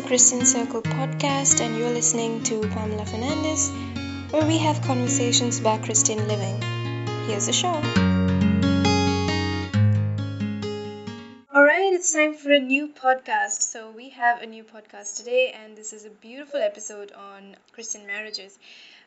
[0.00, 3.70] the Christian Circle podcast, and you're listening to Pamela Fernandez,
[4.30, 6.58] where we have conversations about Christian living.
[7.26, 7.74] Here's the show.
[11.52, 13.60] All right, it's time for a new podcast.
[13.60, 18.06] So, we have a new podcast today, and this is a beautiful episode on Christian
[18.06, 18.58] marriages.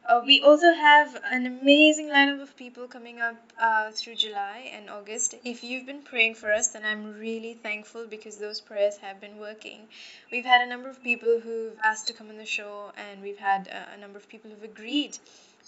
[0.06, 4.90] Uh, we also have an amazing lineup of people coming up uh, through July and
[4.90, 5.36] August.
[5.46, 9.38] If you've been praying for us, then I'm really thankful because those prayers have been
[9.38, 9.88] working.
[10.32, 13.38] We've had a number of people who've asked to come on the show, and we've
[13.38, 15.18] had a, a number of people who've agreed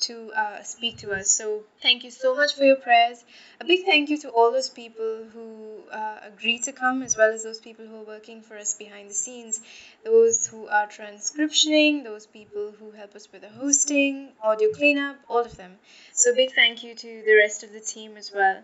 [0.02, 1.30] to uh, speak to us.
[1.30, 3.23] So thank you so much for your prayers.
[3.59, 7.31] A big thank you to all those people who uh, agreed to come, as well
[7.31, 9.62] as those people who are working for us behind the scenes,
[10.03, 15.39] those who are transcriptioning, those people who help us with the hosting, audio cleanup, all
[15.39, 15.77] of them.
[16.14, 18.64] So big thank you to the rest of the team as well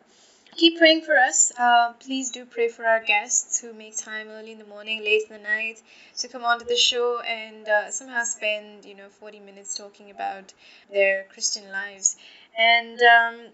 [0.56, 1.52] keep praying for us.
[1.58, 5.24] Uh, please do pray for our guests who make time early in the morning, late
[5.30, 5.82] in the night
[6.18, 10.54] to come onto the show and uh, somehow spend, you know, 40 minutes talking about
[10.92, 12.18] their Christian lives.
[12.58, 13.48] And um,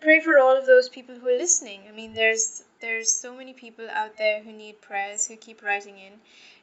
[0.00, 1.82] pray for all of those people who are listening.
[1.88, 5.98] I mean, there's there's so many people out there who need prayers who keep writing
[5.98, 6.12] in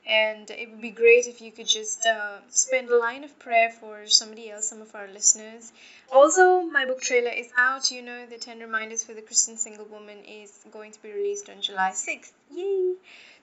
[0.10, 3.70] and it would be great if you could just uh, spend a line of prayer
[3.70, 5.72] for somebody else, some of our listeners.
[6.12, 7.92] Also, my book trailer is out.
[7.92, 11.50] You know, the 10 Reminders for the Christian Single Woman is going to be released
[11.50, 12.32] on July 6th.
[12.52, 12.94] Yay!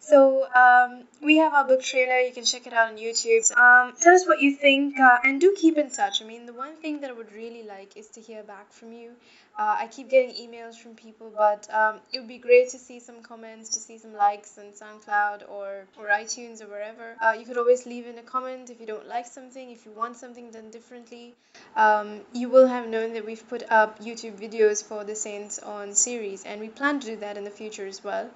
[0.00, 2.18] So, um, we have our book trailer.
[2.18, 3.56] You can check it out on YouTube.
[3.56, 6.20] Um, tell us what you think uh, and do keep in touch.
[6.20, 8.92] I mean, the one thing that I would really like is to hear back from
[8.92, 9.12] you.
[9.58, 13.00] Uh, I keep getting emails from people, but um, it would be great to see
[13.00, 17.16] some comments, to see some likes on SoundCloud or, or iTunes or wherever.
[17.22, 19.92] Uh, you could always leave in a comment if you don't like something, if you
[19.92, 21.34] want something done differently.
[21.74, 25.94] Um, you will have known that we've put up YouTube videos for the Saints on
[25.94, 28.28] series, and we plan to do that in the future as well.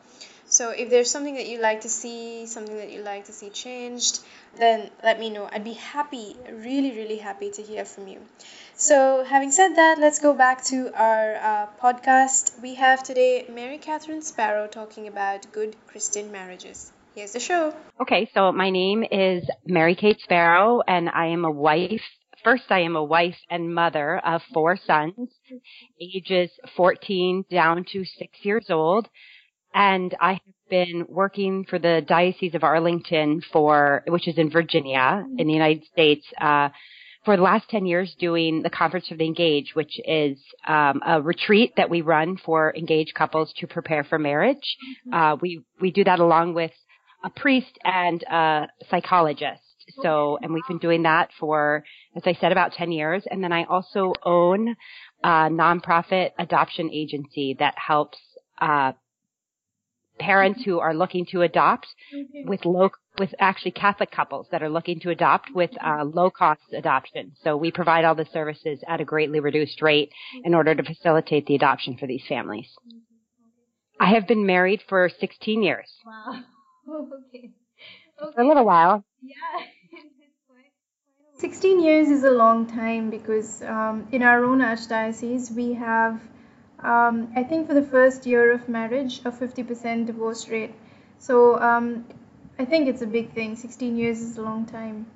[0.47, 3.51] So if there's something that you like to see, something that you like to see
[3.51, 4.19] changed,
[4.59, 5.49] then let me know.
[5.53, 8.19] I'd be happy, really, really happy to hear from you.
[8.75, 12.61] So having said that, let's go back to our uh, podcast.
[12.63, 16.93] We have today Mary Kathryn Sparrow talking about good Christian marriages.
[17.15, 17.75] Here's the show.
[18.01, 22.03] Okay, so my name is Mary Kate Sparrow, and I am a wife
[22.43, 25.29] first I am a wife and mother of four sons,
[26.01, 29.09] ages 14 down to six years old
[29.75, 35.25] and I have been working for the Diocese of Arlington for, which is in Virginia
[35.39, 36.71] in the United States, uh,
[37.25, 41.21] for the last 10 years doing the Conference for the Engaged, which is um, a
[41.21, 44.77] retreat that we run for engaged couples to prepare for marriage.
[45.13, 46.73] Uh, we, we do that along with
[47.23, 49.61] a priest and a psychologist.
[50.03, 51.85] So, and we've been doing that for,
[52.17, 53.25] as I said, about 10 years.
[53.31, 54.77] And then I also own
[55.23, 58.19] a nonprofit adoption agency that helps
[58.61, 58.93] uh,
[60.21, 61.87] parents who are looking to adopt
[62.45, 66.63] with low with actually Catholic couples that are looking to adopt with uh, low cost
[66.73, 67.33] adoption.
[67.43, 70.13] So we provide all the services at a greatly reduced rate
[70.45, 72.69] in order to facilitate the adoption for these families.
[74.01, 75.91] I have been married for 16 years.
[76.07, 76.41] Wow.
[77.29, 77.51] okay.
[78.23, 78.35] okay.
[78.35, 79.05] For a little while.
[79.23, 79.67] Yeah.
[81.41, 86.21] 16 years is a long time because um, in our own archdiocese we have
[86.85, 90.75] um, I think for the first year of marriage, a 50% divorce rate.
[91.19, 92.07] So um,
[92.59, 93.57] I think it's a big thing.
[93.57, 95.07] 16 years is a long time.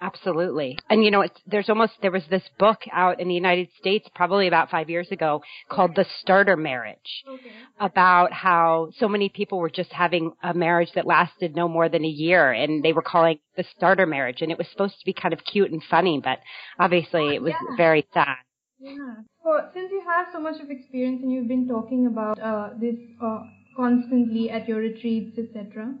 [0.00, 0.78] Absolutely.
[0.88, 4.08] And you know, it's, there's almost, there was this book out in the United States
[4.14, 7.50] probably about five years ago called The Starter Marriage okay.
[7.80, 12.04] about how so many people were just having a marriage that lasted no more than
[12.04, 15.12] a year and they were calling the starter marriage and it was supposed to be
[15.12, 16.38] kind of cute and funny, but
[16.78, 17.76] obviously it was yeah.
[17.76, 18.36] very sad.
[18.78, 19.14] Yeah.
[19.48, 22.96] So since you have so much of experience and you've been talking about uh, this
[23.18, 23.44] uh,
[23.74, 25.94] constantly at your retreats, etc.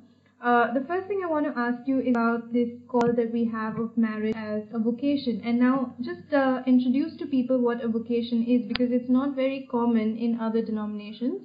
[0.44, 3.46] Uh, the first thing I want to ask you is about this call that we
[3.46, 5.40] have of marriage as a vocation.
[5.46, 9.66] And now, just uh, introduce to people what a vocation is because it's not very
[9.70, 11.40] common in other denominations.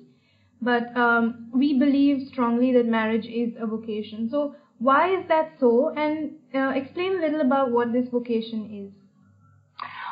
[0.61, 4.27] But um, we believe strongly that marriage is a vocation.
[4.29, 5.93] So, why is that so?
[5.95, 9.02] And uh, explain a little about what this vocation is.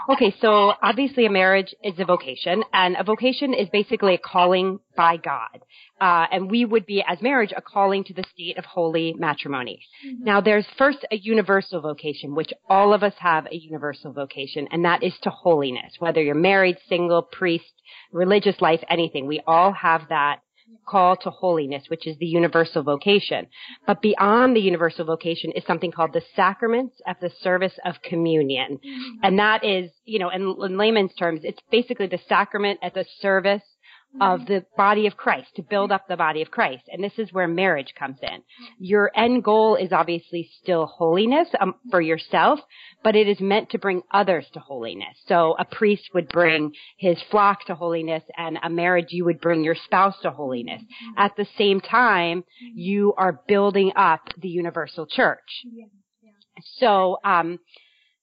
[0.10, 4.80] Okay, so obviously a marriage is a vocation, and a vocation is basically a calling
[4.96, 5.62] by God.
[6.00, 9.80] Uh, and we would be, as marriage, a calling to the state of holy matrimony.
[10.06, 10.24] Mm-hmm.
[10.24, 14.86] Now, there's first a universal vocation, which all of us have a universal vocation, and
[14.86, 15.94] that is to holiness.
[16.00, 17.72] Whether you're married, single, priest,
[18.12, 20.40] religious life, anything, we all have that
[20.92, 23.48] call to holiness, which is the universal vocation.
[23.88, 28.78] But beyond the universal vocation is something called the sacraments at the service of communion.
[28.78, 29.24] Mm-hmm.
[29.24, 33.06] And that is, you know, in, in layman's terms, it's basically the sacrament at the
[33.22, 33.64] service
[34.20, 34.54] of mm-hmm.
[34.54, 36.84] the body of Christ, to build up the body of Christ.
[36.92, 38.30] And this is where marriage comes in.
[38.30, 38.66] Mm-hmm.
[38.80, 41.90] Your end goal is obviously still holiness um, mm-hmm.
[41.90, 42.60] for yourself,
[43.04, 45.16] but it is meant to bring others to holiness.
[45.28, 49.64] So a priest would bring his flock to holiness and a marriage you would bring
[49.64, 50.82] your spouse to holiness.
[51.18, 52.44] At the same time,
[52.74, 55.40] you are building up the universal church.
[56.78, 57.60] So, um,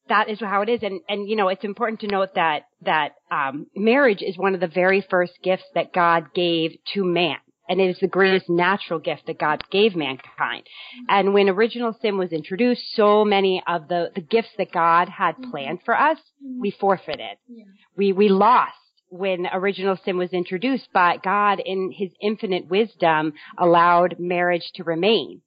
[0.09, 0.83] that is how it is.
[0.83, 4.61] And, and, you know, it's important to note that, that, um, marriage is one of
[4.61, 7.37] the very first gifts that God gave to man.
[7.69, 10.63] And it is the greatest natural gift that God gave mankind.
[11.09, 15.35] And when original sin was introduced, so many of the, the gifts that God had
[15.51, 16.17] planned for us,
[16.59, 17.37] we forfeited.
[17.95, 18.73] We, we lost
[19.11, 25.43] when original sin was introduced, but God in his infinite wisdom allowed marriage to remain.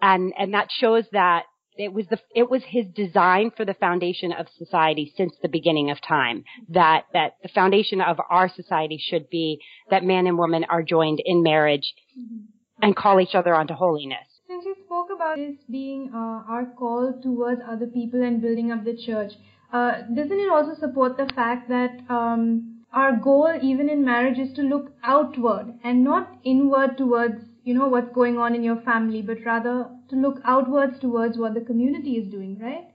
[0.00, 1.44] And, and that shows that
[1.76, 5.90] it was the it was his design for the foundation of society since the beginning
[5.90, 9.60] of time that that the foundation of our society should be
[9.90, 12.44] that man and woman are joined in marriage mm-hmm.
[12.82, 17.18] and call each other onto holiness since you spoke about this being uh, our call
[17.22, 19.32] towards other people and building up the church
[19.72, 24.54] uh, doesn't it also support the fact that um, our goal even in marriage is
[24.54, 29.22] to look outward and not inward towards you know what's going on in your family
[29.22, 32.92] but rather to look outwards towards what the community is doing right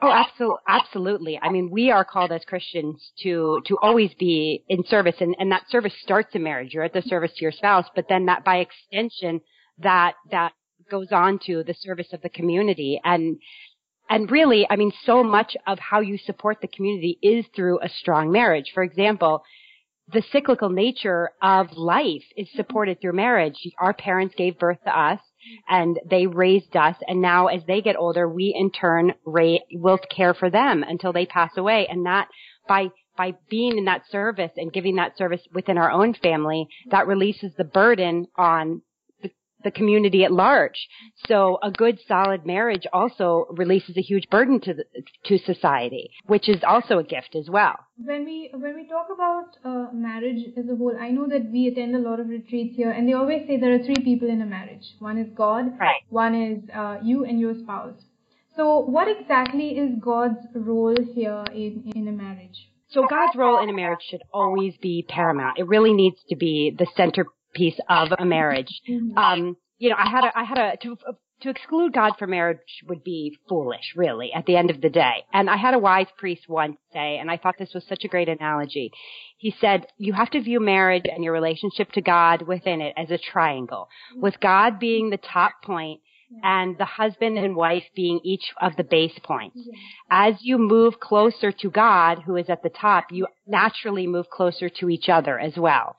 [0.00, 1.40] Oh, absolutely, absolutely.
[1.40, 5.52] I mean, we are called as Christians to to always be in service, and and
[5.52, 6.74] that service starts in marriage.
[6.74, 9.40] You're at the service to your spouse, but then that by extension,
[9.78, 10.52] that that
[10.90, 13.36] goes on to the service of the community, and
[14.10, 17.88] and really, I mean, so much of how you support the community is through a
[17.88, 18.72] strong marriage.
[18.74, 19.44] For example,
[20.12, 23.68] the cyclical nature of life is supported through marriage.
[23.78, 25.20] Our parents gave birth to us
[25.68, 29.98] and they raised us and now as they get older, we in turn ra- will
[29.98, 31.86] care for them until they pass away.
[31.88, 32.28] And that
[32.68, 37.06] by by being in that service and giving that service within our own family, that
[37.06, 38.80] releases the burden on
[39.64, 40.88] the community at large.
[41.26, 44.84] So a good solid marriage also releases a huge burden to the,
[45.26, 47.76] to society, which is also a gift as well.
[47.96, 51.68] When we when we talk about uh, marriage as a whole, I know that we
[51.68, 54.40] attend a lot of retreats here, and they always say there are three people in
[54.42, 54.86] a marriage.
[54.98, 56.02] One is God, right.
[56.08, 58.00] one is uh, you and your spouse.
[58.56, 62.68] So what exactly is God's role here in in a marriage?
[62.88, 65.58] So God's role in a marriage should always be paramount.
[65.58, 68.80] It really needs to be the center piece of a marriage.
[68.88, 69.18] Mm-hmm.
[69.18, 70.96] Um, you know, I had a, I had a, to,
[71.42, 72.58] to exclude God from marriage
[72.88, 75.24] would be foolish, really, at the end of the day.
[75.32, 78.08] And I had a wise priest once say, and I thought this was such a
[78.08, 78.92] great analogy.
[79.38, 83.10] He said, you have to view marriage and your relationship to God within it as
[83.10, 86.00] a triangle, with God being the top point
[86.42, 89.58] and the husband and wife being each of the base points.
[90.10, 94.68] As you move closer to God, who is at the top, you naturally move closer
[94.68, 95.96] to each other as well.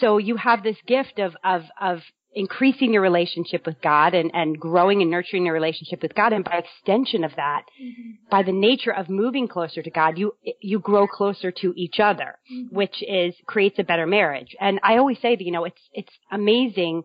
[0.00, 2.00] So you have this gift of, of, of
[2.34, 6.34] increasing your relationship with God and, and growing and nurturing your relationship with God.
[6.34, 8.10] And by extension of that, mm-hmm.
[8.30, 12.36] by the nature of moving closer to God, you, you grow closer to each other,
[12.52, 12.74] mm-hmm.
[12.74, 14.54] which is, creates a better marriage.
[14.60, 17.04] And I always say that, you know, it's, it's amazing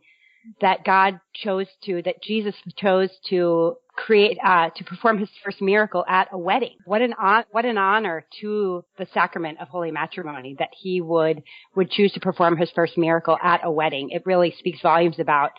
[0.59, 6.03] that God chose to, that Jesus chose to create, uh, to perform his first miracle
[6.07, 6.75] at a wedding.
[6.85, 11.43] What an, on, what an honor to the sacrament of holy matrimony that he would,
[11.75, 14.09] would choose to perform his first miracle at a wedding.
[14.09, 15.51] It really speaks volumes about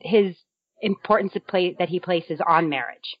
[0.00, 0.36] his
[0.82, 3.16] importance that he places on marriage.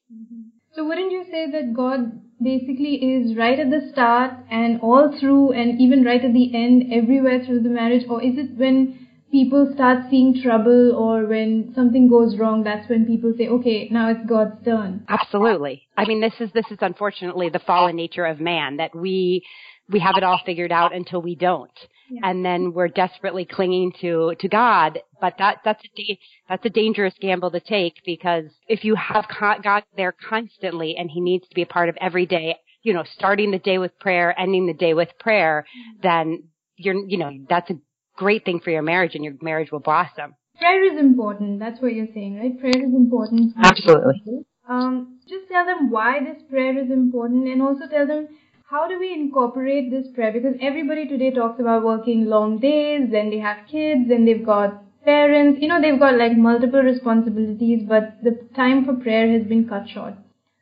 [0.74, 5.52] So wouldn't you say that God basically is right at the start and all through
[5.52, 9.70] and even right at the end everywhere through the marriage or is it when people
[9.74, 14.28] start seeing trouble or when something goes wrong, that's when people say, okay, now it's
[14.28, 15.04] God's turn.
[15.08, 15.86] Absolutely.
[15.96, 19.44] I mean, this is, this is unfortunately the fallen nature of man that we,
[19.88, 21.70] we have it all figured out until we don't.
[22.10, 22.20] Yeah.
[22.24, 25.00] And then we're desperately clinging to, to God.
[25.20, 26.18] But that, that's a,
[26.48, 29.26] that's a dangerous gamble to take because if you have
[29.62, 33.04] God there constantly and he needs to be a part of every day, you know,
[33.14, 36.00] starting the day with prayer, ending the day with prayer, mm-hmm.
[36.02, 36.42] then
[36.76, 37.74] you're, you know, that's a
[38.18, 40.34] great thing for your marriage and your marriage will blossom.
[40.58, 41.60] Prayer is important.
[41.60, 42.58] That's what you're saying, right?
[42.58, 43.54] Prayer is important.
[43.62, 44.44] Absolutely.
[44.68, 48.28] Um, just tell them why this prayer is important and also tell them
[48.68, 50.32] how do we incorporate this prayer?
[50.32, 54.82] Because everybody today talks about working long days, then they have kids, then they've got
[55.04, 59.66] parents, you know, they've got like multiple responsibilities, but the time for prayer has been
[59.66, 60.14] cut short.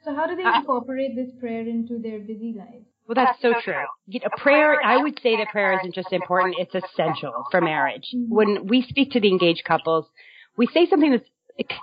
[0.05, 2.86] So how do they uh, incorporate this prayer into their busy lives?
[3.07, 3.85] Well, that's so true.
[4.07, 8.09] You know, prayer, I would say that prayer isn't just important, it's essential for marriage.
[8.13, 10.07] When we speak to the engaged couples,
[10.57, 11.25] we say something that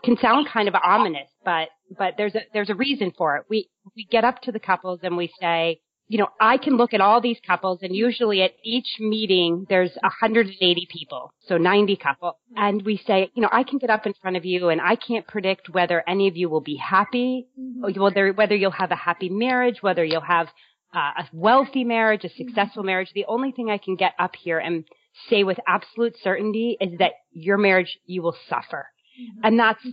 [0.03, 3.45] can sound kind of ominous, but, but there's a, there's a reason for it.
[3.49, 6.93] We, we get up to the couples and we say, you know, I can look
[6.93, 12.37] at all these couples and usually at each meeting there's 180 people, so 90 couple.
[12.55, 14.95] And we say, you know, I can get up in front of you and I
[14.95, 18.01] can't predict whether any of you will be happy, mm-hmm.
[18.01, 20.49] whether, whether you'll have a happy marriage, whether you'll have
[20.93, 23.09] uh, a wealthy marriage, a successful marriage.
[23.13, 24.85] The only thing I can get up here and
[25.29, 28.87] say with absolute certainty is that your marriage, you will suffer.
[29.19, 29.41] Mm-hmm.
[29.43, 29.87] And that's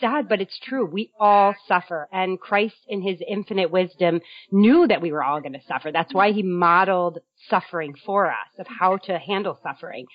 [0.00, 0.84] sad, but it's true.
[0.84, 2.08] We all suffer.
[2.12, 5.92] And Christ in his infinite wisdom knew that we were all going to suffer.
[5.92, 10.06] That's why he modeled suffering for us of how to handle suffering.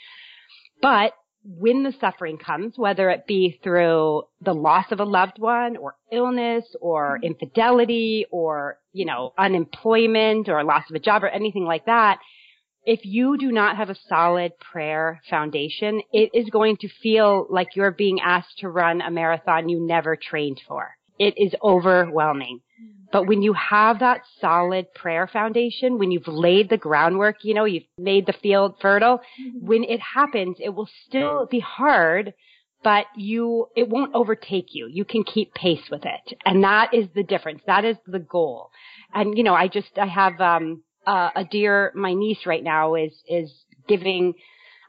[0.81, 5.77] But when the suffering comes, whether it be through the loss of a loved one
[5.77, 7.25] or illness or mm-hmm.
[7.25, 12.19] infidelity or, you know, unemployment or loss of a job or anything like that,
[12.83, 17.75] if you do not have a solid prayer foundation, it is going to feel like
[17.75, 20.91] you're being asked to run a marathon you never trained for.
[21.19, 22.61] It is overwhelming.
[23.11, 27.65] But when you have that solid prayer foundation, when you've laid the groundwork, you know,
[27.65, 29.65] you've made the field fertile, mm-hmm.
[29.65, 32.33] when it happens, it will still be hard,
[32.83, 34.87] but you, it won't overtake you.
[34.87, 36.37] You can keep pace with it.
[36.45, 37.61] And that is the difference.
[37.67, 38.71] That is the goal.
[39.13, 42.95] And, you know, I just, I have, um, uh, a dear, my niece right now
[42.95, 43.51] is, is
[43.87, 44.33] giving,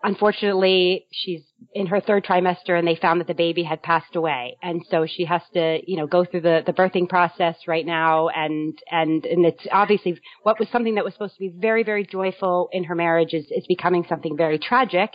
[0.03, 1.43] unfortunately, she's
[1.75, 4.57] in her third trimester and they found that the baby had passed away.
[4.63, 8.29] And so she has to, you know, go through the, the birthing process right now.
[8.29, 12.05] And, and, and it's obviously what was something that was supposed to be very, very
[12.05, 15.11] joyful in her marriage is, is becoming something very tragic.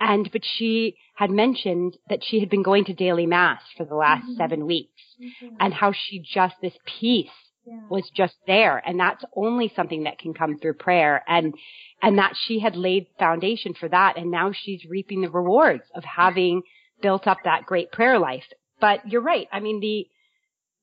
[0.00, 3.96] And, but she had mentioned that she had been going to daily mass for the
[3.96, 4.36] last mm-hmm.
[4.36, 5.56] seven weeks mm-hmm.
[5.58, 7.30] and how she just, this peace
[7.68, 7.80] yeah.
[7.88, 8.82] was just there.
[8.84, 11.22] And that's only something that can come through prayer.
[11.28, 11.54] And,
[12.02, 14.16] and that she had laid foundation for that.
[14.16, 16.62] And now she's reaping the rewards of having
[17.02, 18.44] built up that great prayer life.
[18.80, 19.48] But you're right.
[19.52, 20.06] I mean, the,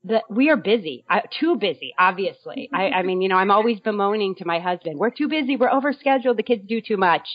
[0.08, 2.70] that we are busy, uh, too busy, obviously.
[2.74, 5.70] I, I mean, you know, I'm always bemoaning to my husband, we're too busy, we're
[5.70, 7.28] overscheduled, the kids do too much.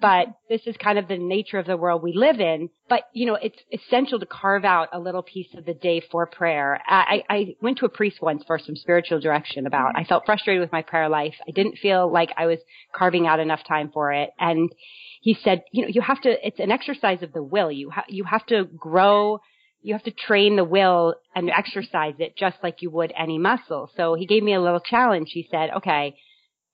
[0.00, 2.68] But this is kind of the nature of the world we live in.
[2.88, 6.26] But, you know, it's essential to carve out a little piece of the day for
[6.26, 6.80] prayer.
[6.86, 10.60] I, I went to a priest once for some spiritual direction about, I felt frustrated
[10.60, 11.34] with my prayer life.
[11.48, 12.58] I didn't feel like I was
[12.92, 14.30] carving out enough time for it.
[14.38, 14.72] And
[15.20, 17.70] he said, you know, you have to, it's an exercise of the will.
[17.70, 19.40] You, ha- you have to grow
[19.86, 23.88] you have to train the will and exercise it just like you would any muscle.
[23.96, 25.30] So he gave me a little challenge.
[25.32, 26.16] He said, okay,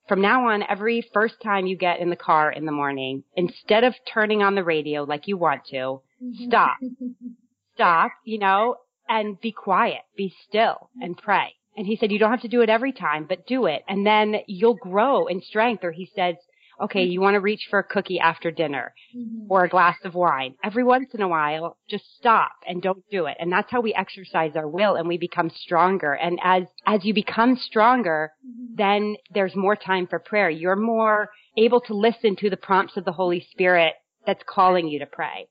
[0.08, 3.84] from now on, every first time you get in the car in the morning, instead
[3.84, 6.46] of turning on the radio like you want to, mm-hmm.
[6.46, 6.78] stop,
[7.74, 8.76] stop, you know,
[9.06, 11.52] and be quiet, be still and pray.
[11.76, 13.82] And he said, you don't have to do it every time, but do it.
[13.86, 15.84] And then you'll grow in strength.
[15.84, 16.36] Or he says,
[16.82, 19.50] okay, you want to reach for a cookie after dinner mm-hmm.
[19.50, 20.54] or a glass of wine.
[20.64, 23.36] Every once in a while, just stop and don't do it.
[23.38, 26.12] And that's how we exercise our will and we become stronger.
[26.12, 28.74] And as, as you become stronger, mm-hmm.
[28.76, 30.50] then there's more time for prayer.
[30.50, 33.94] You're more able to listen to the prompts of the Holy Spirit
[34.26, 35.48] that's calling you to pray.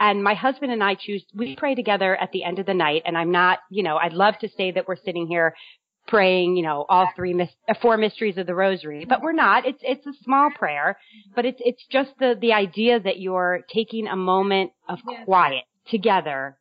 [0.00, 3.02] And my husband and I choose, we pray together at the end of the night.
[3.04, 5.54] And I'm not, you know, I'd love to say that we're sitting here
[6.10, 9.64] praying, you know, all three, uh, four mysteries of the rosary, but we're not.
[9.64, 10.98] It's, it's a small prayer,
[11.34, 16.58] but it's, it's just the, the idea that you're taking a moment of quiet together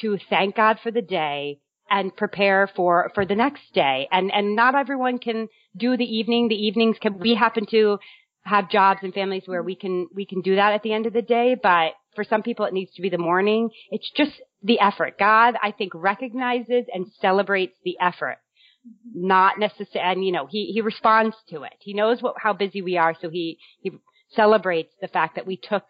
[0.00, 4.08] to thank God for the day and prepare for, for the next day.
[4.10, 6.48] And, and not everyone can do the evening.
[6.48, 7.98] The evenings can, we happen to
[8.42, 11.12] have jobs and families where we can, we can do that at the end of
[11.12, 13.70] the day, but for some people it needs to be the morning.
[13.90, 15.18] It's just the effort.
[15.18, 18.38] God, I think, recognizes and celebrates the effort
[19.14, 21.74] not necessarily, and you know, he, he responds to it.
[21.80, 23.92] He knows what, how busy we are, so he, he
[24.30, 25.84] celebrates the fact that we took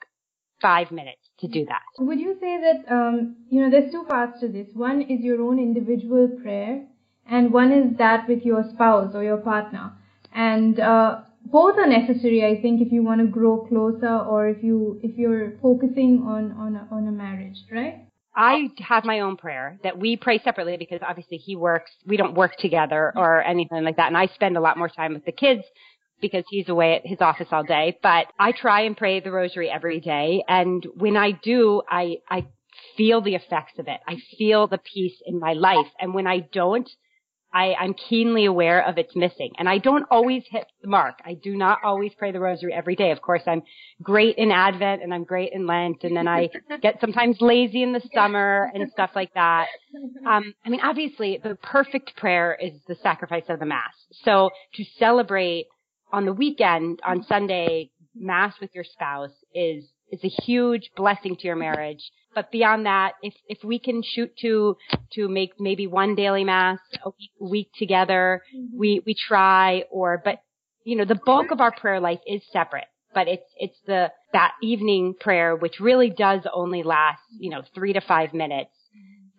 [0.61, 1.83] five minutes to do that.
[1.99, 4.69] Would you say that, um, you know, there's two parts to this.
[4.75, 6.85] One is your own individual prayer,
[7.31, 9.93] and one is that with your spouse or your partner.
[10.33, 14.63] And, uh, both are necessary, I think, if you want to grow closer or if
[14.63, 18.08] you, if you're focusing on, on a, on a marriage, right?
[18.35, 22.35] I have my own prayer that we pray separately because obviously he works, we don't
[22.35, 24.09] work together or anything like that.
[24.09, 25.63] And I spend a lot more time with the kids
[26.21, 27.99] because he's away at his office all day.
[28.03, 30.45] But I try and pray the rosary every day.
[30.49, 32.47] And when I do, I, I
[32.97, 34.01] feel the effects of it.
[34.07, 35.87] I feel the peace in my life.
[36.01, 36.89] And when I don't,
[37.53, 39.53] I, I'm keenly aware of its missing.
[39.59, 41.19] And I don't always hit the mark.
[41.25, 43.11] I do not always pray the rosary every day.
[43.11, 43.63] Of course, I'm
[44.03, 46.51] great in Advent and I'm great in Lent and then I
[46.83, 49.67] get sometimes lazy in the summer and stuff like that.
[50.27, 53.95] Um, I mean, obviously the perfect prayer is the sacrifice of the Mass.
[54.25, 55.67] So to celebrate
[56.13, 61.47] on the weekend, on Sunday, Mass with your spouse is is a huge blessing to
[61.47, 62.11] your marriage.
[62.35, 64.77] But beyond that, if, if we can shoot to,
[65.15, 68.79] to make maybe one daily mass a week, week together, mm-hmm.
[68.79, 70.41] we, we try or, but
[70.85, 74.53] you know, the bulk of our prayer life is separate, but it's, it's the, that
[74.63, 78.71] evening prayer, which really does only last, you know, three to five minutes,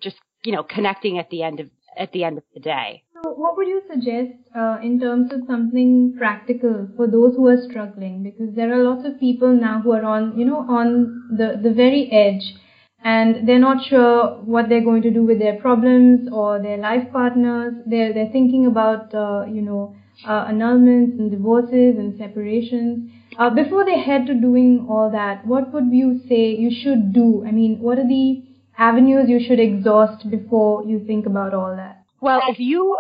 [0.01, 3.03] just, you know, connecting at the end of, at the end of the day.
[3.21, 7.61] So what would you suggest uh, in terms of something practical for those who are
[7.69, 8.23] struggling?
[8.23, 11.71] Because there are lots of people now who are on, you know, on the, the
[11.71, 12.55] very edge
[13.03, 17.11] and they're not sure what they're going to do with their problems or their life
[17.11, 17.73] partners.
[17.85, 19.95] They're, they're thinking about, uh, you know,
[20.25, 23.11] uh, annulments and divorces and separations.
[23.37, 27.43] Uh, before they head to doing all that, what would you say you should do?
[27.45, 28.43] I mean, what are the
[28.77, 31.98] avenues you should exhaust before you think about all that?
[32.21, 32.97] Well, if you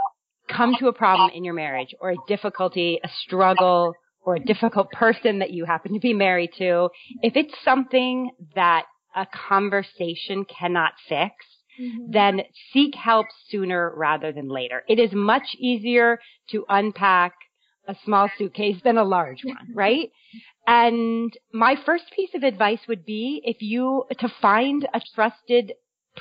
[0.47, 4.91] come to a problem in your marriage or a difficulty, a struggle, or a difficult
[4.91, 6.89] person that you happen to be married to,
[7.21, 8.83] if it's something that
[9.15, 11.33] a conversation cannot fix,
[11.79, 12.11] mm-hmm.
[12.11, 14.83] then seek help sooner rather than later.
[14.87, 16.19] It is much easier
[16.51, 17.33] to unpack
[17.87, 20.11] a small suitcase than a large one, right?
[20.67, 25.73] And my first piece of advice would be if you, to find a trusted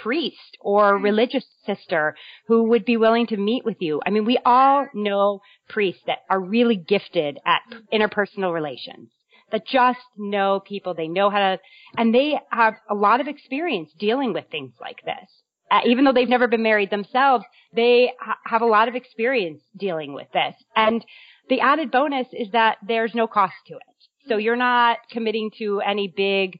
[0.02, 1.05] priest or hmm.
[1.05, 4.00] religious sister who would be willing to meet with you.
[4.07, 7.78] I mean, we all know priests that are really gifted at hmm.
[7.93, 9.11] interpersonal relations
[9.50, 10.95] that just know people.
[10.95, 11.59] They know how to,
[11.97, 15.28] and they have a lot of experience dealing with things like this.
[15.71, 19.61] Uh, even though they've never been married themselves, they ha- have a lot of experience
[19.76, 20.55] dealing with this.
[20.75, 21.05] And
[21.50, 24.28] the added bonus is that there's no cost to it.
[24.28, 24.40] So hmm.
[24.40, 26.59] you're not committing to any big,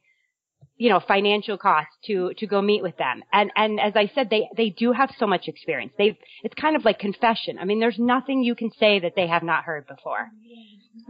[0.79, 3.23] you know, financial cost to, to go meet with them.
[3.33, 5.93] And, and as I said, they, they do have so much experience.
[5.99, 7.59] They've, it's kind of like confession.
[7.59, 10.29] I mean, there's nothing you can say that they have not heard before.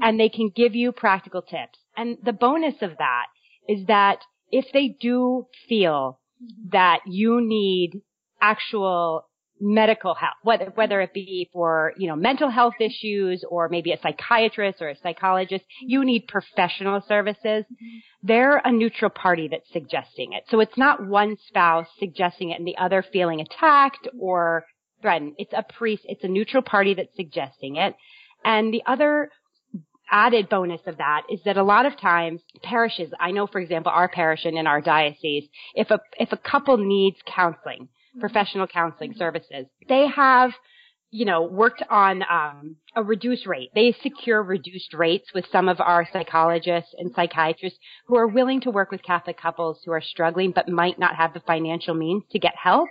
[0.01, 1.79] And they can give you practical tips.
[1.97, 3.27] And the bonus of that
[3.69, 4.21] is that
[4.51, 6.19] if they do feel
[6.73, 8.01] that you need
[8.41, 9.28] actual
[9.61, 13.99] medical help, whether, whether it be for, you know, mental health issues or maybe a
[14.01, 15.91] psychiatrist or a psychologist, mm-hmm.
[15.91, 17.65] you need professional services.
[17.65, 17.99] Mm-hmm.
[18.23, 20.45] They're a neutral party that's suggesting it.
[20.49, 24.21] So it's not one spouse suggesting it and the other feeling attacked mm-hmm.
[24.21, 24.65] or
[25.03, 25.35] threatened.
[25.39, 27.95] It's a priest, it's a neutral party that's suggesting it.
[28.45, 29.31] And the other
[30.11, 33.93] added bonus of that is that a lot of times parishes, I know for example
[33.95, 35.45] our parish and in our diocese,
[35.75, 37.89] if a, if a couple needs counseling,
[38.21, 40.53] professional counseling services, they have
[41.11, 43.71] you know, worked on um, a reduced rate.
[43.75, 48.71] They secure reduced rates with some of our psychologists and psychiatrists who are willing to
[48.71, 52.39] work with Catholic couples who are struggling but might not have the financial means to
[52.39, 52.91] get help.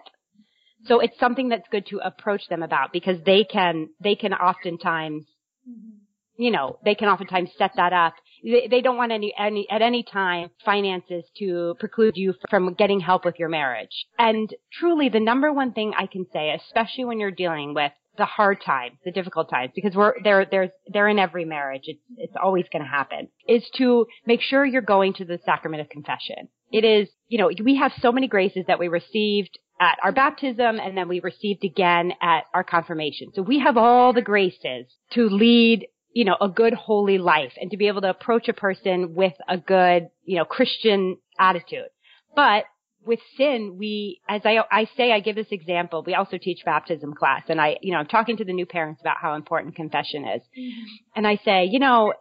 [0.86, 5.26] So it's something that's good to approach them about because they can they can oftentimes
[5.70, 5.98] mm-hmm
[6.38, 8.13] you know, they can oftentimes set that up.
[8.43, 13.00] They, they don't want any, any, at any time finances to preclude you from getting
[13.00, 14.06] help with your marriage.
[14.17, 18.26] And truly the number one thing I can say, especially when you're dealing with the
[18.26, 21.84] hard times, the difficult times, because we're, they're, they're, they're in every marriage.
[21.86, 25.82] It's, it's always going to happen, is to make sure you're going to the sacrament
[25.82, 26.50] of confession.
[26.71, 30.80] It is, you know, we have so many graces that we received at our baptism
[30.80, 33.32] and then we received again at our confirmation.
[33.36, 37.69] So we have all the graces to lead you know, a good holy life and
[37.69, 41.89] to be able to approach a person with a good, you know, Christian attitude.
[42.36, 42.63] But
[43.06, 46.03] with sin, we, as I, I say, I give this example.
[46.03, 48.99] We also teach baptism class and I, you know, I'm talking to the new parents
[48.99, 50.41] about how important confession is.
[50.58, 50.86] Mm-hmm.
[51.17, 52.12] And I say, you know,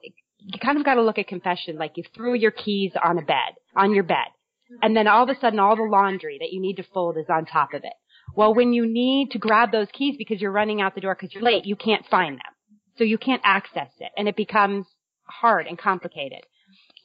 [0.40, 3.22] you kind of got to look at confession like you threw your keys on a
[3.22, 4.28] bed, on your bed.
[4.82, 7.30] And then all of a sudden all the laundry that you need to fold is
[7.30, 7.94] on top of it.
[8.35, 11.32] Well, when you need to grab those keys because you're running out the door because
[11.32, 12.56] you're late, you can't find them.
[12.98, 14.87] So you can't access it and it becomes
[15.24, 16.40] hard and complicated.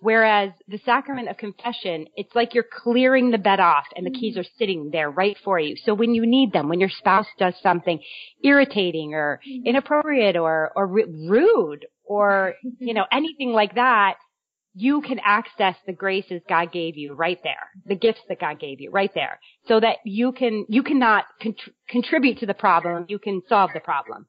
[0.01, 4.33] Whereas the sacrament of confession, it's like you're clearing the bed off and the keys
[4.33, 4.41] mm-hmm.
[4.41, 5.75] are sitting there right for you.
[5.85, 7.99] So when you need them, when your spouse does something
[8.43, 9.67] irritating or mm-hmm.
[9.67, 14.15] inappropriate or, or rude or, you know, anything like that,
[14.73, 18.79] you can access the graces God gave you right there, the gifts that God gave
[18.79, 21.25] you right there, so that you can, you cannot
[21.89, 24.25] contribute to the problem, you can solve the problem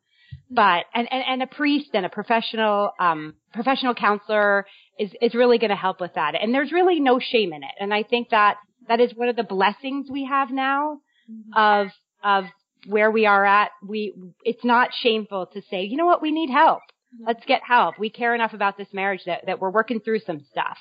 [0.54, 4.66] but and, and, and a priest and a professional um, professional counselor
[4.98, 6.34] is is really going to help with that.
[6.40, 7.70] And there's really no shame in it.
[7.80, 8.56] And I think that
[8.88, 10.98] that is one of the blessings we have now
[11.30, 11.58] mm-hmm.
[11.58, 11.88] of
[12.22, 12.44] of
[12.86, 13.70] where we are at.
[13.86, 16.80] We it's not shameful to say, you know what, we need help.
[16.80, 17.26] Mm-hmm.
[17.26, 17.98] Let's get help.
[17.98, 20.78] We care enough about this marriage that that we're working through some stuff.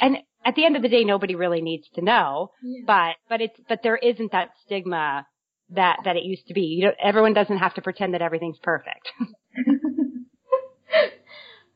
[0.00, 2.50] And at the end of the day, nobody really needs to know.
[2.62, 2.82] Yeah.
[2.86, 5.26] But but it's but there isn't that stigma
[5.70, 6.62] that that it used to be.
[6.62, 9.08] You don't, everyone doesn't have to pretend that everything's perfect.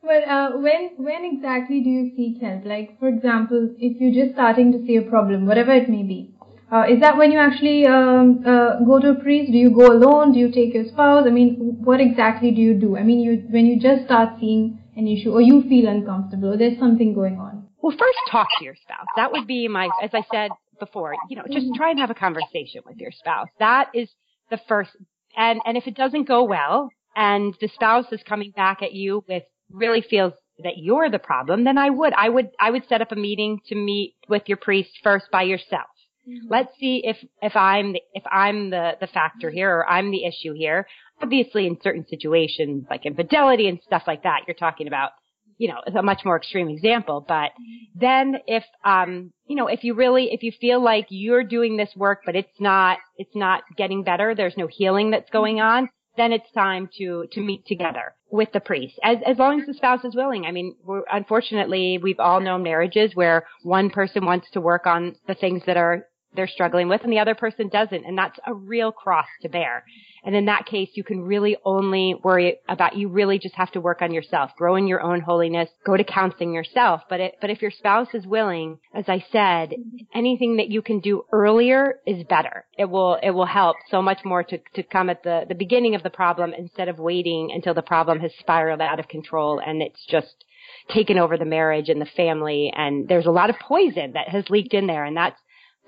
[0.03, 2.65] But uh, when when exactly do you seek help?
[2.65, 6.33] Like, for example, if you're just starting to see a problem, whatever it may be,
[6.71, 9.51] uh, is that when you actually um, uh, go to a priest?
[9.51, 10.33] Do you go alone?
[10.33, 11.25] Do you take your spouse?
[11.27, 12.97] I mean, what exactly do you do?
[12.97, 16.57] I mean, you when you just start seeing an issue, or you feel uncomfortable, or
[16.57, 17.67] there's something going on.
[17.81, 19.05] Well, first talk to your spouse.
[19.17, 20.51] That would be my, as I said
[20.85, 23.47] before, you know, just try and have a conversation with your spouse.
[23.59, 24.09] That is
[24.49, 24.91] the first.
[25.37, 29.23] And and if it doesn't go well, and the spouse is coming back at you
[29.29, 33.01] with really feels that you're the problem, then I would, I would, I would set
[33.01, 35.89] up a meeting to meet with your priest first by yourself.
[36.27, 36.47] Mm-hmm.
[36.49, 40.25] Let's see if, if I'm, the, if I'm the, the factor here or I'm the
[40.25, 40.87] issue here.
[41.21, 45.11] Obviously in certain situations like infidelity and stuff like that, you're talking about,
[45.57, 47.23] you know, a much more extreme example.
[47.27, 47.51] But
[47.95, 51.89] then if, um, you know, if you really, if you feel like you're doing this
[51.95, 56.33] work, but it's not, it's not getting better, there's no healing that's going on, then
[56.33, 60.03] it's time to, to meet together with the priest, as, as long as the spouse
[60.03, 60.45] is willing.
[60.45, 60.75] I mean,
[61.11, 65.77] unfortunately, we've all known marriages where one person wants to work on the things that
[65.77, 68.05] are they're struggling with and the other person doesn't.
[68.05, 69.83] And that's a real cross to bear.
[70.23, 73.81] And in that case, you can really only worry about, you really just have to
[73.81, 77.01] work on yourself, grow in your own holiness, go to counseling yourself.
[77.09, 79.73] But it, but if your spouse is willing, as I said,
[80.13, 82.65] anything that you can do earlier is better.
[82.77, 85.95] It will, it will help so much more to, to come at the, the beginning
[85.95, 89.81] of the problem instead of waiting until the problem has spiraled out of control and
[89.81, 90.45] it's just
[90.89, 94.49] taken over the marriage and the family and there's a lot of poison that has
[94.49, 95.39] leaked in there and that's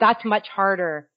[0.04, 1.08] that's much harder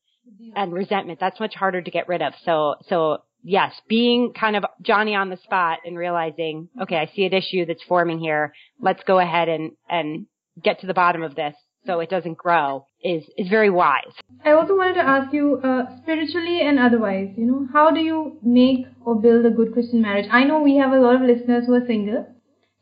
[0.55, 1.18] and resentment.
[1.18, 2.35] That's much harder to get rid of.
[2.44, 7.25] So so yes being kind of johnny on the spot and realizing okay i see
[7.27, 8.53] an issue that's forming here.
[8.81, 10.27] Let's go ahead and and
[10.62, 11.55] get to the bottom of this
[11.87, 14.14] so it doesn't grow is is very wise.
[14.44, 18.38] I also wanted to ask you uh, spiritually and otherwise you know how do you
[18.42, 20.29] make or build a good christian marriage?
[20.31, 22.27] I know we have a lot of listeners who are single.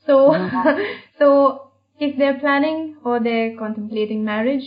[0.07, 0.17] So
[1.19, 1.29] so
[1.99, 4.67] if they're planning or they're contemplating marriage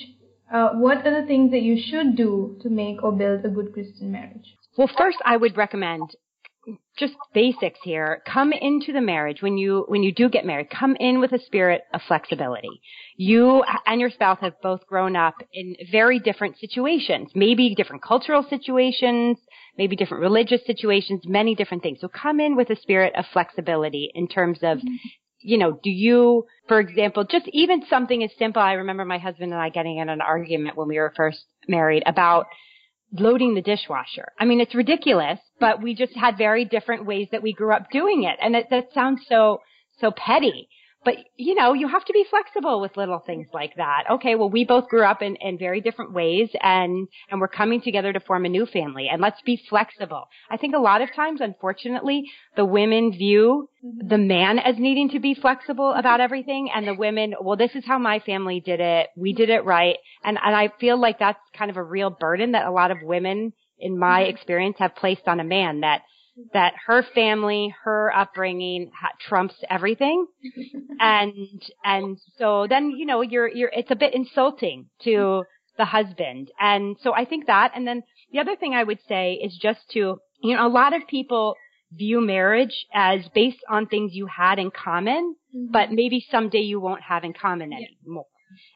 [0.54, 3.74] uh, what are the things that you should do to make or build a good
[3.74, 4.56] Christian marriage?
[4.78, 6.16] Well, first, I would recommend
[6.98, 8.22] just basics here.
[8.26, 10.70] Come into the marriage when you when you do get married.
[10.70, 12.82] Come in with a spirit of flexibility.
[13.16, 18.46] You and your spouse have both grown up in very different situations, maybe different cultural
[18.50, 19.38] situations,
[19.78, 22.00] maybe different religious situations, many different things.
[22.02, 24.96] So come in with a spirit of flexibility in terms of mm-hmm
[25.40, 29.54] you know, do you, for example, just even something as simple, I remember my husband
[29.54, 32.48] and I getting in an argument when we were first married about
[33.12, 34.34] loading the dishwasher.
[34.40, 37.90] I mean, it's ridiculous, but we just had very different ways that we grew up
[37.92, 38.38] doing it.
[38.42, 39.62] And it, that sounds so,
[40.00, 40.70] so petty.
[41.06, 44.04] But, you know, you have to be flexible with little things like that.
[44.12, 47.82] Okay, well, we both grew up in, in very different ways and, and we're coming
[47.82, 50.28] together to form a new family and let's be flexible.
[50.50, 52.24] I think a lot of times, unfortunately,
[52.56, 54.08] the women view mm-hmm.
[54.08, 57.86] the man as needing to be flexible about everything and the women, well, this is
[57.86, 59.08] how my family did it.
[59.16, 59.98] We did it right.
[60.24, 62.98] And, and I feel like that's kind of a real burden that a lot of
[63.02, 64.36] women in my mm-hmm.
[64.36, 66.02] experience have placed on a man that
[66.54, 70.28] that her family, her upbringing ha- trumps everything.
[71.00, 71.34] and,
[71.84, 75.44] and so then, you know, you're, you're, it's a bit insulting to
[75.78, 76.52] the husband.
[76.60, 79.80] And so I think that, and then the other thing I would say is just
[79.92, 81.56] to, you know, a lot of people
[81.92, 85.72] view marriage as based on things you had in common, mm-hmm.
[85.72, 88.26] but maybe someday you won't have in common anymore.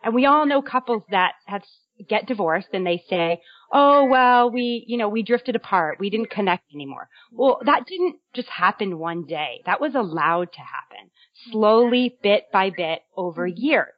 [0.04, 1.64] And we all know couples that have
[2.08, 6.00] get divorced and they say, oh, well, we, you know, we drifted apart.
[6.00, 7.08] We didn't connect anymore.
[7.32, 9.62] Well, that didn't just happen one day.
[9.66, 11.10] That was allowed to happen
[11.52, 13.94] slowly, bit by bit over years.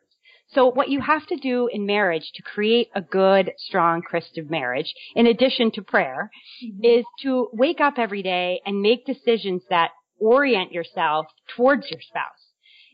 [0.54, 4.94] So what you have to do in marriage to create a good, strong Christian marriage,
[5.16, 6.30] in addition to prayer,
[6.64, 6.84] mm-hmm.
[6.84, 12.43] is to wake up every day and make decisions that orient yourself towards your spouse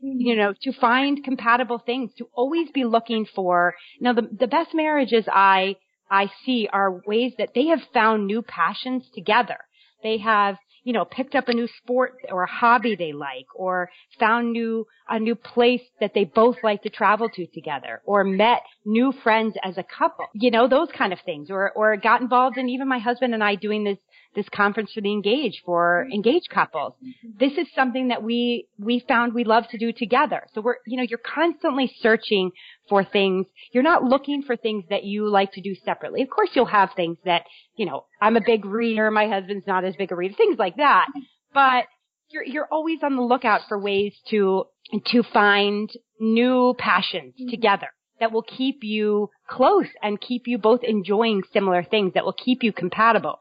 [0.02, 4.48] you know, to find compatible things, to always be looking for, you know, the, the
[4.48, 5.76] best marriages I,
[6.10, 9.58] I see are ways that they have found new passions together.
[10.02, 13.90] They have, you know, picked up a new sport or a hobby they like or
[14.20, 18.62] found new, a new place that they both like to travel to together or met
[18.86, 22.58] new friends as a couple, you know, those kind of things or, or got involved
[22.58, 23.98] in even my husband and I doing this
[24.36, 26.94] this conference for the engaged for engaged couples.
[27.40, 30.44] This is something that we, we found we love to do together.
[30.54, 32.52] So we're, you know, you're constantly searching
[32.88, 33.48] for things.
[33.72, 36.22] You're not looking for things that you like to do separately.
[36.22, 37.44] Of course you'll have things that,
[37.76, 40.78] you know, I'm a big reader, my husband's not as big a reader, things like
[40.78, 41.08] that.
[41.54, 41.86] But
[42.30, 44.66] you're, you're always on the lookout for ways to,
[45.08, 45.90] to find
[46.20, 47.50] new passions mm-hmm.
[47.50, 47.88] together
[48.20, 52.64] that will keep you close and keep you both enjoying similar things that will keep
[52.64, 53.40] you compatible.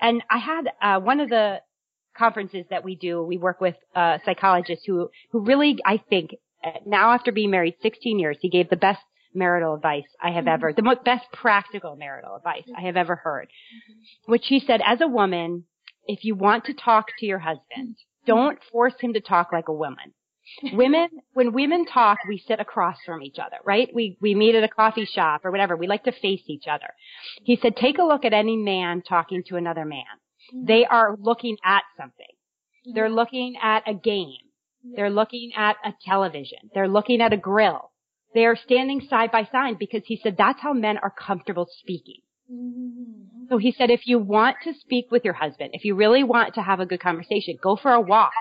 [0.00, 1.60] And I had uh, one of the
[2.16, 6.34] conferences that we do, we work with uh, psychologists who who really, I think,
[6.86, 9.00] now after being married 16 years, he gave the best
[9.34, 13.48] marital advice I have ever, the most best practical marital advice I have ever heard,
[14.26, 15.64] which he said, as a woman,
[16.06, 19.72] if you want to talk to your husband, don't force him to talk like a
[19.72, 20.12] woman.
[20.72, 23.88] Women, when women talk, we sit across from each other, right?
[23.94, 25.76] We, we meet at a coffee shop or whatever.
[25.76, 26.88] We like to face each other.
[27.44, 30.04] He said, take a look at any man talking to another man.
[30.54, 30.66] Mm-hmm.
[30.66, 32.26] They are looking at something.
[32.26, 32.94] Mm-hmm.
[32.94, 34.36] They're looking at a game.
[34.86, 34.96] Mm-hmm.
[34.96, 36.70] They're looking at a television.
[36.74, 37.90] They're looking at a grill.
[38.34, 42.20] They are standing side by side because he said that's how men are comfortable speaking.
[43.48, 46.54] So he said if you want to speak with your husband, if you really want
[46.54, 48.32] to have a good conversation, go for a walk.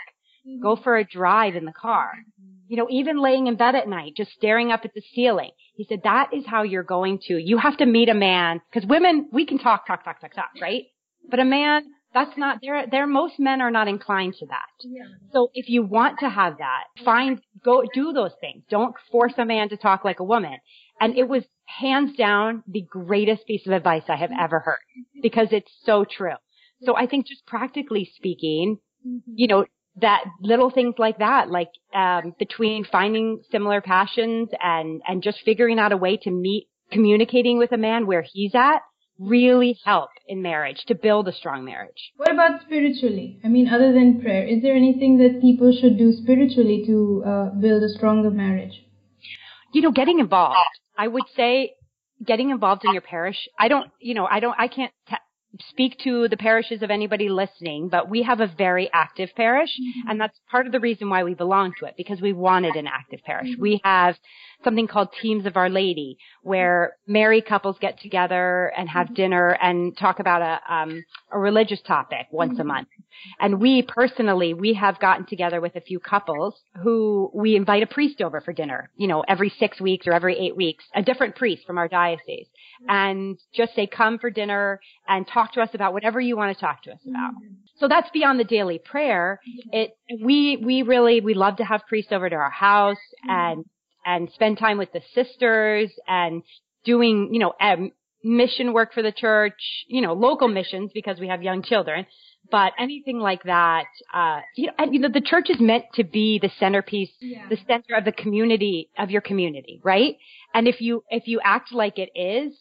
[0.49, 0.63] Mm-hmm.
[0.63, 2.11] Go for a drive in the car.
[2.15, 2.55] Mm-hmm.
[2.67, 5.51] You know, even laying in bed at night, just staring up at the ceiling.
[5.75, 8.87] He said that is how you're going to, you have to meet a man, because
[8.87, 10.83] women, we can talk, talk, talk, talk, talk, right?
[11.29, 11.83] But a man,
[12.13, 14.69] that's not, there, there, most men are not inclined to that.
[14.83, 15.03] Yeah.
[15.31, 18.63] So if you want to have that, find, go, do those things.
[18.69, 20.57] Don't force a man to talk like a woman.
[20.99, 24.79] And it was hands down the greatest piece of advice I have ever heard
[25.21, 26.35] because it's so true.
[26.83, 29.31] So I think just practically speaking, mm-hmm.
[29.35, 29.65] you know,
[30.01, 35.79] that little things like that, like um, between finding similar passions and and just figuring
[35.79, 38.79] out a way to meet, communicating with a man where he's at,
[39.19, 42.11] really help in marriage to build a strong marriage.
[42.17, 43.39] What about spiritually?
[43.43, 47.49] I mean, other than prayer, is there anything that people should do spiritually to uh,
[47.59, 48.85] build a stronger marriage?
[49.73, 50.57] You know, getting involved.
[50.97, 51.73] I would say
[52.25, 53.37] getting involved in your parish.
[53.57, 55.15] I don't, you know, I don't, I can't t-
[55.69, 60.09] speak to the parishes of anybody listening, but we have a very active parish, mm-hmm.
[60.09, 62.87] and that's part of the reason why we belong to it because we wanted an
[62.87, 63.49] active parish.
[63.49, 63.61] Mm-hmm.
[63.61, 64.15] We have
[64.63, 69.15] something called Teams of Our Lady, where married couples get together and have mm-hmm.
[69.15, 72.67] dinner and talk about a um, a religious topic once a mm-hmm.
[72.67, 72.87] month.
[73.39, 77.87] And we personally, we have gotten together with a few couples who we invite a
[77.87, 81.35] priest over for dinner, you know, every six weeks or every eight weeks, a different
[81.35, 82.47] priest from our diocese,
[82.87, 86.59] and just say, come for dinner and talk to us about whatever you want to
[86.59, 87.31] talk to us about.
[87.77, 89.39] So that's beyond the daily prayer.
[89.71, 89.91] It,
[90.23, 93.65] we, we really, we love to have priests over to our house and
[94.05, 96.41] and spend time with the sisters and
[96.85, 97.91] doing, you know, um,
[98.23, 102.05] mission work for the church, you know, local missions because we have young children.
[102.51, 106.03] But anything like that, uh, you know, and you know, the church is meant to
[106.03, 107.47] be the centerpiece, yeah.
[107.49, 110.15] the center of the community, of your community, right?
[110.53, 112.57] And if you, if you act like it is.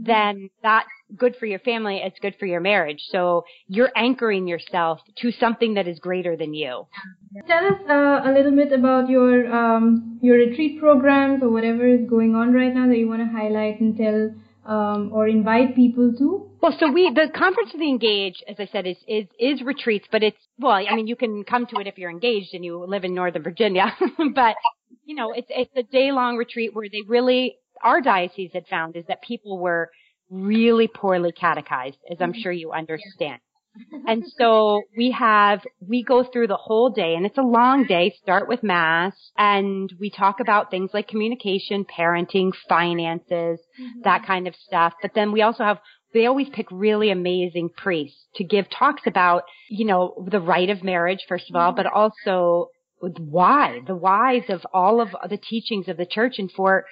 [0.00, 2.00] Then that's good for your family.
[2.02, 3.02] It's good for your marriage.
[3.10, 6.86] So you're anchoring yourself to something that is greater than you.
[7.46, 12.08] Tell us uh, a little bit about your um, your retreat programs or whatever is
[12.08, 16.12] going on right now that you want to highlight and tell um, or invite people
[16.18, 16.48] to.
[16.60, 20.06] Well, so we the conference of the engaged, as I said, is is is retreats,
[20.10, 22.84] but it's well, I mean, you can come to it if you're engaged and you
[22.86, 23.94] live in Northern Virginia,
[24.34, 24.56] but
[25.04, 28.96] you know, it's it's a day long retreat where they really our diocese had found
[28.96, 29.90] is that people were
[30.30, 33.40] really poorly catechized, as I'm sure you understand
[34.06, 38.14] and so we have, we go through the whole day and it's a long day,
[38.22, 44.00] start with mass and we talk about things like communication, parenting, finances, mm-hmm.
[44.04, 44.94] that kind of stuff.
[45.00, 45.78] But then we also have,
[46.12, 50.82] they always pick really amazing priests to give talks about, you know, the rite of
[50.82, 52.68] marriage, first of all, but also
[53.00, 56.84] with why, the whys of all of the teachings of the church and for,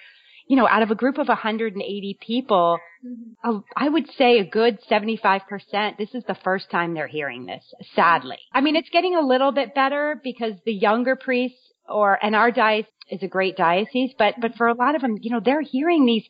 [0.50, 3.58] you know, out of a group of 180 people, mm-hmm.
[3.76, 7.62] I would say a good 75%, this is the first time they're hearing this,
[7.94, 8.38] sadly.
[8.52, 12.50] I mean, it's getting a little bit better because the younger priests or, and our
[12.50, 15.62] diocese is a great diocese, but, but for a lot of them, you know, they're
[15.62, 16.24] hearing these,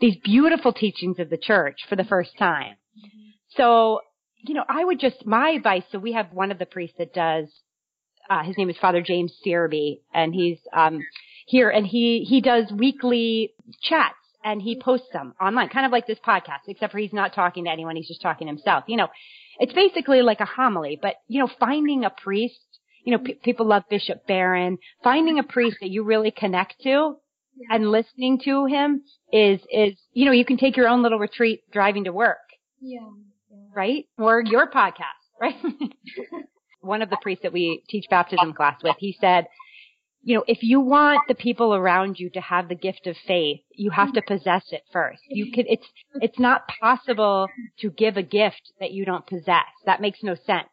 [0.00, 2.76] these beautiful teachings of the church for the first time.
[2.96, 3.30] Mm-hmm.
[3.56, 4.02] So,
[4.46, 7.12] you know, I would just, my advice, so we have one of the priests that
[7.12, 7.48] does,
[8.30, 11.00] uh, his name is Father James Searby, and he's, um,
[11.46, 13.52] here and he, he does weekly
[13.82, 17.34] chats and he posts them online, kind of like this podcast, except for he's not
[17.34, 17.96] talking to anyone.
[17.96, 18.84] He's just talking to himself.
[18.86, 19.08] You know,
[19.58, 22.60] it's basically like a homily, but you know, finding a priest,
[23.04, 27.16] you know, p- people love Bishop Barron, finding a priest that you really connect to
[27.70, 29.02] and listening to him
[29.32, 32.38] is, is, you know, you can take your own little retreat driving to work.
[32.80, 33.00] Yeah.
[33.50, 33.56] yeah.
[33.74, 34.06] Right?
[34.18, 35.56] Or your podcast, right?
[36.80, 39.46] One of the priests that we teach baptism class with, he said,
[40.24, 43.60] you know, if you want the people around you to have the gift of faith,
[43.74, 45.20] you have to possess it first.
[45.28, 47.48] You can, it's, it's not possible
[47.80, 49.68] to give a gift that you don't possess.
[49.86, 50.68] That makes no sense.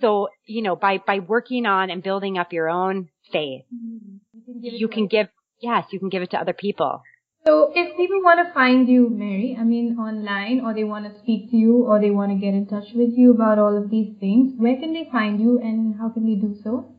[0.00, 4.60] So, you know, by, by working on and building up your own faith, you can
[4.60, 5.28] give, you can give
[5.60, 7.02] yes, you can give it to other people.
[7.46, 11.18] So if people want to find you, Mary, I mean online, or they want to
[11.20, 13.90] speak to you, or they want to get in touch with you about all of
[13.90, 16.96] these things, where can they find you and how can they do so?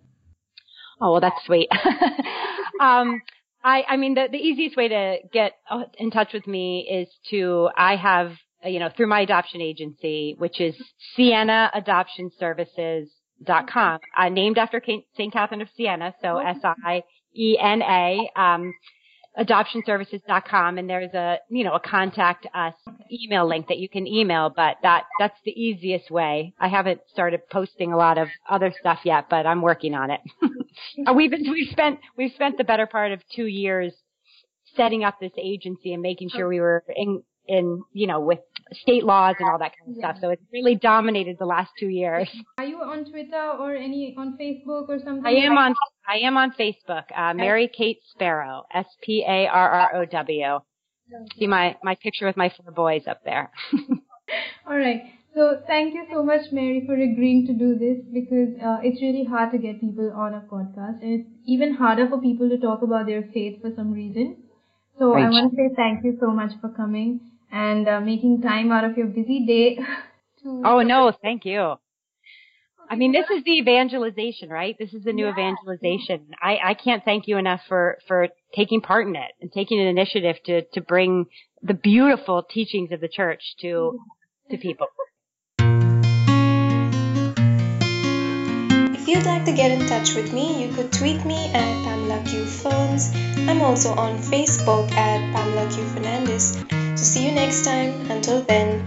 [1.01, 1.67] Oh, well, that's sweet.
[2.79, 3.21] um,
[3.63, 7.09] I, I mean, the, the easiest way to get uh, in touch with me is
[7.31, 8.33] to, I have,
[8.63, 10.75] you know, through my adoption agency, which is
[11.15, 13.09] Siena Adoption Services
[13.43, 14.81] dot com, uh, named after
[15.15, 15.33] St.
[15.33, 18.29] Catherine of Siena, so S-I-E-N-A.
[18.35, 18.73] Um,
[19.39, 22.73] adoptionservices.com and there's a, you know, a contact us
[23.11, 26.53] email link that you can email, but that, that's the easiest way.
[26.59, 30.21] I haven't started posting a lot of other stuff yet, but I'm working on it.
[31.05, 33.93] Uh, we've been, we've spent, we've spent the better part of two years
[34.75, 38.39] setting up this agency and making sure we were in, in, you know, with
[38.71, 40.11] state laws and all that kind of yeah.
[40.11, 40.21] stuff.
[40.21, 42.29] So it's really dominated the last two years.
[42.57, 45.25] Are you on Twitter or any on Facebook or something?
[45.25, 45.75] I am on
[46.07, 47.03] I am on Facebook.
[47.15, 50.59] Uh, Mary Kate Sparrow, S P A R R O W.
[51.37, 53.51] See my my picture with my four boys up there.
[54.67, 55.01] all right.
[55.35, 59.23] So thank you so much, Mary, for agreeing to do this because uh, it's really
[59.23, 62.81] hard to get people on a podcast, and it's even harder for people to talk
[62.81, 64.37] about their faith for some reason.
[64.99, 65.25] So right.
[65.25, 68.83] I want to say thank you so much for coming and uh, making time out
[68.83, 69.75] of your busy day.
[70.43, 71.75] to oh no, thank you.
[72.89, 74.75] I mean, this is the evangelization, right?
[74.77, 75.31] This is the new yeah.
[75.31, 76.27] evangelization.
[76.41, 79.87] I, I can't thank you enough for, for taking part in it and taking an
[79.87, 81.27] initiative to, to bring
[81.61, 83.97] the beautiful teachings of the church to,
[84.49, 84.87] to people.
[89.11, 92.45] you'd like to get in touch with me, you could tweet me at Pamela Q
[92.45, 93.11] Phones.
[93.49, 96.57] I'm also on Facebook at Pamela Q Fernandez.
[96.69, 98.09] So see you next time.
[98.09, 98.85] Until then,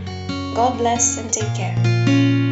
[0.54, 2.43] God bless and take care.